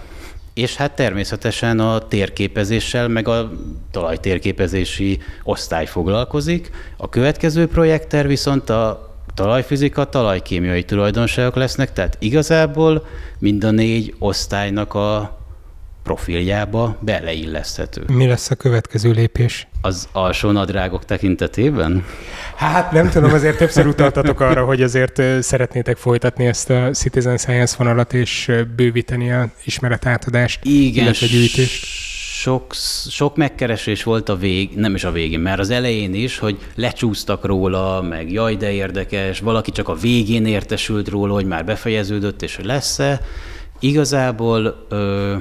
[0.53, 3.51] és hát természetesen a térképezéssel, meg a
[3.91, 6.69] talajtérképezési osztály foglalkozik.
[6.97, 13.05] A következő projekttel viszont a talajfizika, talajkémiai tulajdonságok lesznek, tehát igazából
[13.39, 15.37] mind a négy osztálynak a
[16.07, 18.03] profiljába beleilleszthető.
[18.07, 19.67] Mi lesz a következő lépés?
[19.81, 22.05] Az alsó nadrágok tekintetében?
[22.55, 27.75] Hát nem tudom, azért többször utaltatok arra, hogy azért szeretnétek folytatni ezt a Citizen Science
[27.77, 31.85] vonalat és bővíteni a ismeretátadást, Igen, illetve gyűjtést.
[32.31, 32.73] Sok,
[33.09, 37.45] sok megkeresés volt a vég, nem is a végén, mert az elején is, hogy lecsúsztak
[37.45, 42.55] róla, meg jaj, de érdekes, valaki csak a végén értesült róla, hogy már befejeződött, és
[42.55, 43.21] hogy lesz-e.
[43.79, 45.35] Igazából ö,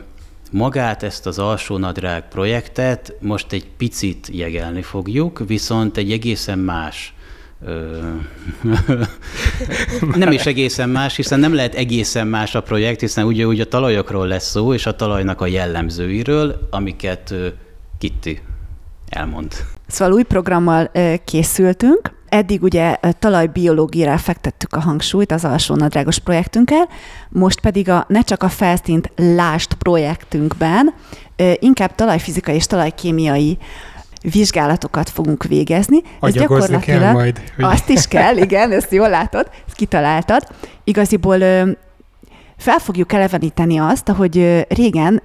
[0.57, 7.14] Magát ezt az alsónadrág projektet most egy picit jegelni fogjuk, viszont egy egészen más
[10.14, 13.66] nem is egészen más, hiszen nem lehet egészen más a projekt, hiszen ugye, ugye a
[13.66, 17.35] talajokról lesz szó, és a talajnak a jellemzőiről, amiket
[17.99, 18.40] Kitti
[19.09, 19.55] elmond.
[19.87, 20.90] Szóval új programmal
[21.25, 26.89] készültünk, Eddig ugye talajbiológiára fektettük a hangsúlyt az alsó nadrágos projektünkkel,
[27.29, 30.95] most pedig a ne csak a felszínt lást projektünkben
[31.59, 33.59] inkább talajfizikai és talajkémiai
[34.23, 36.03] vizsgálatokat fogunk végezni.
[36.21, 37.41] Ez gyakorlatilag kell majd.
[37.57, 37.65] Hogy...
[37.65, 40.47] Azt is kell, igen, ezt jól látod, ezt kitaláltad.
[40.85, 41.39] Igaziból
[42.57, 45.23] fel fogjuk eleveníteni azt, ahogy régen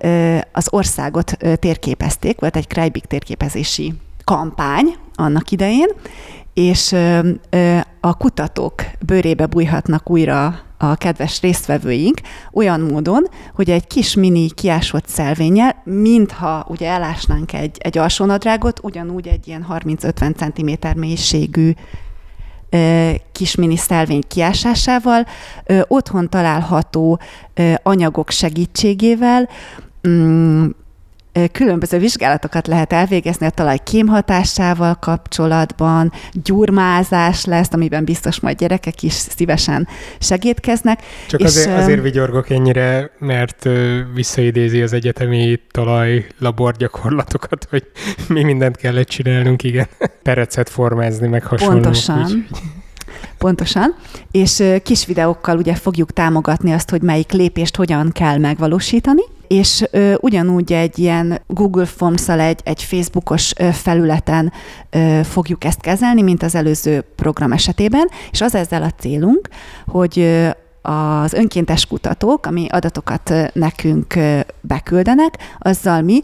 [0.51, 5.89] az országot térképezték, volt egy Krajbik térképezési kampány annak idején,
[6.53, 6.95] és
[7.99, 15.07] a kutatók bőrébe bújhatnak újra a kedves résztvevőink olyan módon, hogy egy kis mini kiásott
[15.07, 21.71] szelvényel, mintha ugye elásnánk egy, egy alsónadrágot, ugyanúgy egy ilyen 30-50 cm mélységű
[23.31, 25.27] kis mini szelvény kiásásával,
[25.87, 27.19] otthon található
[27.83, 29.49] anyagok segítségével
[30.07, 30.65] mm,
[31.51, 39.13] különböző vizsgálatokat lehet elvégezni a talaj kémhatásával kapcsolatban, gyurmázás lesz, amiben biztos majd gyerekek is
[39.13, 39.87] szívesen
[40.19, 40.99] segítkeznek.
[41.27, 43.69] Csak és, azért, azért vigyorgok ennyire, mert
[44.13, 47.83] visszaidézi az egyetemi talaj labor gyakorlatokat, hogy
[48.27, 49.87] mi mindent kellett csinálnunk, igen.
[50.23, 51.73] Perecet formázni, meg hasonló.
[51.73, 52.25] Pontosan.
[52.25, 52.47] Úgy.
[53.37, 53.95] Pontosan.
[54.31, 59.21] És kis videókkal ugye fogjuk támogatni azt, hogy melyik lépést hogyan kell megvalósítani,
[59.51, 64.51] és ö, ugyanúgy egy ilyen Google Forms-szal, egy, egy Facebookos ö, felületen
[64.89, 69.49] ö, fogjuk ezt kezelni, mint az előző program esetében, és az ezzel a célunk,
[69.87, 70.49] hogy ö,
[70.81, 74.13] az önkéntes kutatók, ami adatokat nekünk
[74.61, 76.21] beküldenek, azzal mi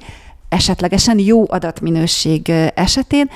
[0.49, 3.29] esetlegesen jó adatminőség esetén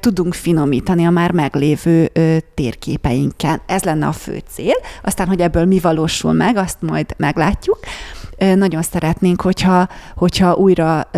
[0.00, 2.10] tudunk finomítani a már meglévő
[2.54, 3.60] térképeinken.
[3.66, 4.74] Ez lenne a fő cél.
[5.02, 7.78] Aztán, hogy ebből mi valósul meg, azt majd meglátjuk
[8.38, 11.10] nagyon szeretnénk, hogyha, hogyha újra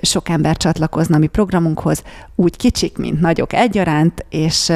[0.00, 2.02] sok ember csatlakozna a mi programunkhoz,
[2.34, 4.72] úgy kicsik, mint nagyok egyaránt, és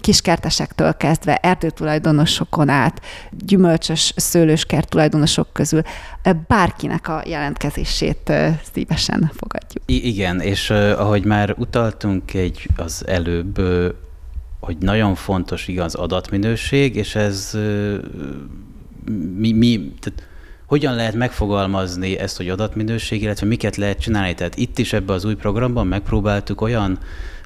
[0.00, 5.82] kiskertesektől kezdve erdőtulajdonosokon át, gyümölcsös szőlőskert tulajdonosok közül
[6.46, 8.32] bárkinek a jelentkezését
[8.72, 9.82] szívesen fogadjuk.
[9.86, 13.60] I- igen, és ahogy már utaltunk egy az előbb,
[14.60, 17.50] hogy nagyon fontos igaz adatminőség, és ez
[19.36, 20.22] mi, mi tehát
[20.68, 24.34] hogyan lehet megfogalmazni ezt, hogy adatminőség, illetve miket lehet csinálni.
[24.34, 26.98] Tehát itt is ebbe az új programban megpróbáltuk olyan,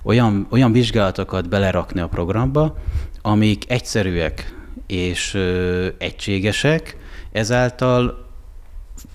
[0.02, 2.76] olyan, olyan vizsgálatokat belerakni a programba,
[3.20, 4.54] amik egyszerűek
[4.86, 6.96] és ö, egységesek,
[7.32, 8.30] ezáltal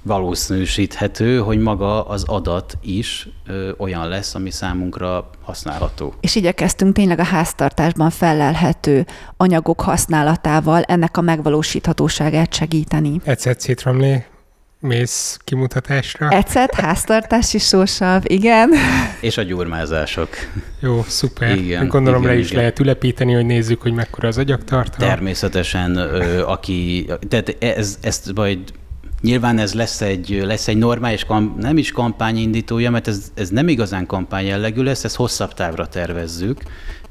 [0.01, 6.13] valószínűsíthető, hogy maga az adat is ö, olyan lesz, ami számunkra használható.
[6.19, 9.05] És igyekeztünk tényleg a háztartásban felelhető
[9.37, 13.21] anyagok használatával ennek a megvalósíthatóságát segíteni.
[13.23, 14.25] Ecet citramlé,
[14.79, 16.29] mész kimutatásra.
[16.29, 18.69] Ecet, háztartási sósav, igen.
[19.21, 20.29] És a gyurmázások.
[20.79, 21.55] Jó, szuper.
[21.55, 22.59] Igen, Gondolom igen, le is igen.
[22.59, 25.09] lehet ülepíteni, hogy nézzük, hogy mekkora az agyagtartalom.
[25.09, 28.59] Természetesen, ö, aki, tehát ez, ezt majd
[29.21, 31.25] Nyilván ez lesz egy, lesz egy normális,
[31.59, 36.61] nem is kampányindítója, mert ez, ez nem igazán kampány jellegű lesz, ezt hosszabb távra tervezzük,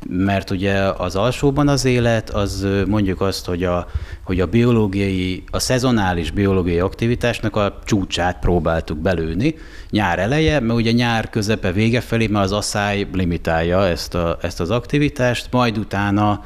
[0.08, 3.86] mert ugye az alsóban az élet, az mondjuk azt, hogy a,
[4.24, 9.54] hogy a biológiai, a szezonális biológiai aktivitásnak a csúcsát próbáltuk belőni.
[9.90, 14.60] Nyár eleje, mert ugye nyár közepe vége felé, mert az asszály limitálja ezt, a, ezt
[14.60, 16.42] az aktivitást, majd utána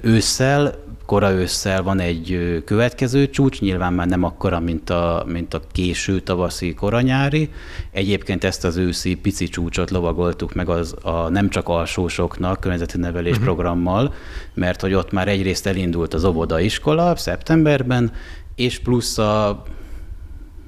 [0.00, 0.74] ősszel
[1.10, 6.20] kora ősszel van egy következő csúcs, nyilván már nem akkora, mint a, mint a késő
[6.20, 7.50] tavaszi koranyári.
[7.90, 13.30] Egyébként ezt az őszi pici csúcsot lovagoltuk meg az, a nem csak alsósoknak környezeti nevelés
[13.30, 13.44] uh-huh.
[13.44, 14.14] programmal,
[14.54, 18.12] mert hogy ott már egyrészt elindult az óvodaiskola szeptemberben,
[18.54, 19.62] és plusz a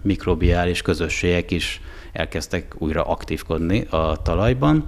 [0.02, 1.80] mikrobiális közösségek is
[2.12, 4.86] elkezdtek újra aktívkodni a talajban.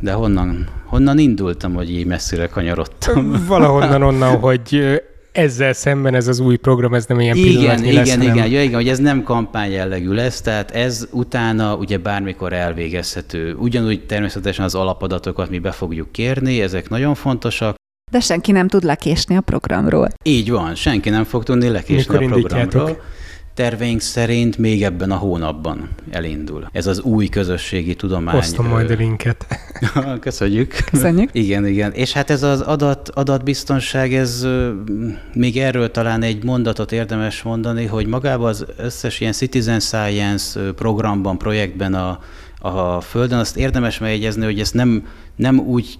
[0.00, 3.44] De honnan, honnan indultam, hogy így messzire kanyarodtam?
[3.46, 5.00] Valahonnan onnan, hogy
[5.32, 8.62] ezzel szemben ez az új program, ez nem ilyen Igen, igen, lesz, igen, hanem- ja,
[8.62, 13.54] igen, hogy ez nem kampány jellegű lesz, tehát ez utána ugye bármikor elvégezhető.
[13.54, 17.74] Ugyanúgy természetesen az alapadatokat mi be fogjuk kérni, ezek nagyon fontosak.
[18.10, 20.08] De senki nem tud lekésni a programról.
[20.24, 22.70] Így van, senki nem fog tudni lekésni Mikor a indítjátok?
[22.70, 23.02] programról.
[23.56, 26.68] Terveink szerint még ebben a hónapban elindul.
[26.72, 28.36] Ez az új közösségi tudomány.
[28.36, 29.46] Osztom majd a linket.
[30.20, 30.74] Köszönjük.
[30.90, 31.30] Köszönjük.
[31.32, 31.92] Igen, igen.
[31.92, 34.46] És hát ez az adat, adatbiztonság, ez
[35.32, 41.38] még erről talán egy mondatot érdemes mondani, hogy magában az összes ilyen citizen science programban,
[41.38, 42.20] projektben a,
[42.58, 45.98] a Földön, azt érdemes megjegyezni, hogy ezt nem, nem úgy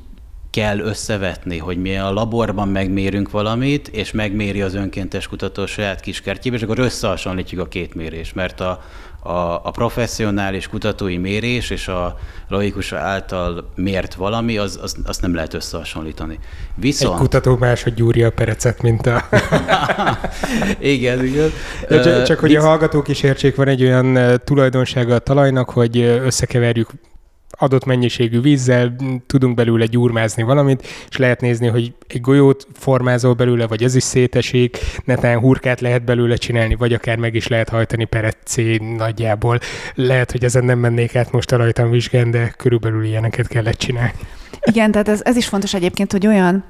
[0.56, 6.00] kell összevetni, hogy mi a laborban megmérünk valamit, és megméri az önkéntes kutató a saját
[6.00, 8.82] kiskertjébe, és akkor összehasonlítjuk a két mérés, mert a,
[9.20, 15.34] a, a professzionális kutatói mérés és a logikus által mért valami, az, az, azt nem
[15.34, 16.34] lehet összehasonlítani.
[16.34, 17.18] Egy Viszont...
[17.18, 19.28] kutató máshogy gyúrja a perecet, mint a...
[20.94, 21.50] igen, igen.
[21.88, 25.18] De csak, csak hogy a visz- hallgatók is értsék, van egy olyan ö, tulajdonsága a
[25.18, 26.90] talajnak, hogy ö, összekeverjük
[27.58, 28.96] adott mennyiségű vízzel,
[29.26, 34.02] tudunk belőle gyurmázni valamit, és lehet nézni, hogy egy golyót formázol belőle, vagy az is
[34.02, 39.58] szétesik, netán hurkát lehet belőle csinálni, vagy akár meg is lehet hajtani pereccé nagyjából.
[39.94, 44.18] Lehet, hogy ezen nem mennék át most a rajtam vizsgán, de körülbelül ilyeneket kellett csinálni.
[44.60, 46.64] Igen, tehát ez, ez is fontos egyébként, hogy olyan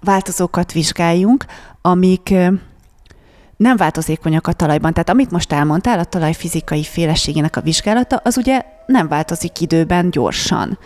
[0.00, 1.44] változókat vizsgáljunk,
[1.80, 2.34] amik
[3.62, 4.92] nem változékonyak a talajban.
[4.92, 10.10] Tehát amit most elmondtál, a talaj fizikai féleségének a vizsgálata, az ugye nem változik időben
[10.10, 10.78] gyorsan.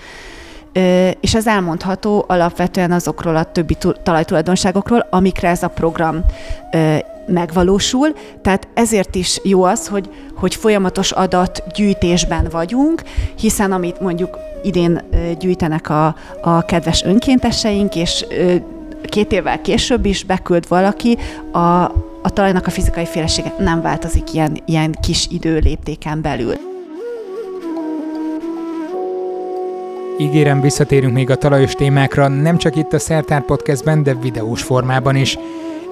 [0.72, 6.24] Ö, És ez elmondható alapvetően azokról a többi tu- talajtulajdonságokról, amikre ez a program
[6.72, 6.97] ö,
[7.27, 8.09] megvalósul.
[8.43, 13.03] Tehát ezért is jó az, hogy, hogy folyamatos adatgyűjtésben vagyunk,
[13.39, 15.01] hiszen amit mondjuk idén
[15.39, 18.27] gyűjtenek a, a kedves önkénteseink, és
[19.03, 21.18] két évvel később is beküld valaki,
[21.53, 21.93] a,
[22.27, 26.55] a talajnak a fizikai félesége nem változik ilyen, ilyen kis idő léptéken belül.
[30.18, 35.16] Ígérem, visszatérünk még a talajos témákra, nem csak itt a Szertár Podcastben, de videós formában
[35.16, 35.39] is.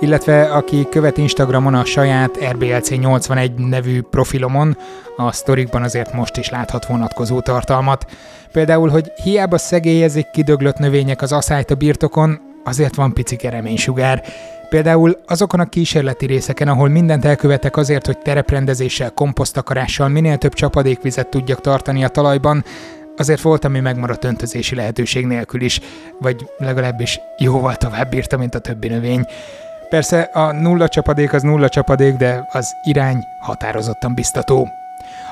[0.01, 4.77] illetve aki követ Instagramon a saját RBLC81 nevű profilomon,
[5.17, 8.07] a sztorikban azért most is láthat vonatkozó tartalmat.
[8.53, 14.23] Például, hogy hiába szegélyezik kidöglött növények az aszályt a birtokon, azért van pici reménysugár.
[14.75, 21.29] Például azokon a kísérleti részeken, ahol mindent elkövetek azért, hogy tereprendezéssel, komposztakarással minél több csapadékvizet
[21.29, 22.65] tudjak tartani a talajban,
[23.17, 25.81] azért volt, ami megmaradt öntözési lehetőség nélkül is,
[26.21, 29.27] vagy legalábbis jóval tovább bírta, mint a többi növény.
[29.89, 34.69] Persze a nulla csapadék az nulla csapadék, de az irány határozottan biztató.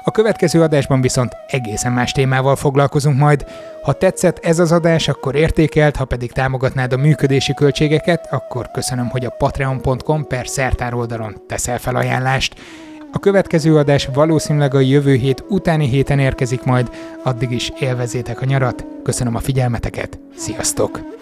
[0.05, 3.46] A következő adásban viszont egészen más témával foglalkozunk majd.
[3.82, 9.09] Ha tetszett ez az adás, akkor értékelt, ha pedig támogatnád a működési költségeket, akkor köszönöm,
[9.09, 12.55] hogy a patreon.com per szertár oldalon teszel felajánlást.
[13.12, 16.90] A következő adás valószínűleg a jövő hét utáni héten érkezik majd,
[17.22, 18.84] addig is élvezétek a nyarat.
[19.03, 21.21] Köszönöm a figyelmeteket, sziasztok!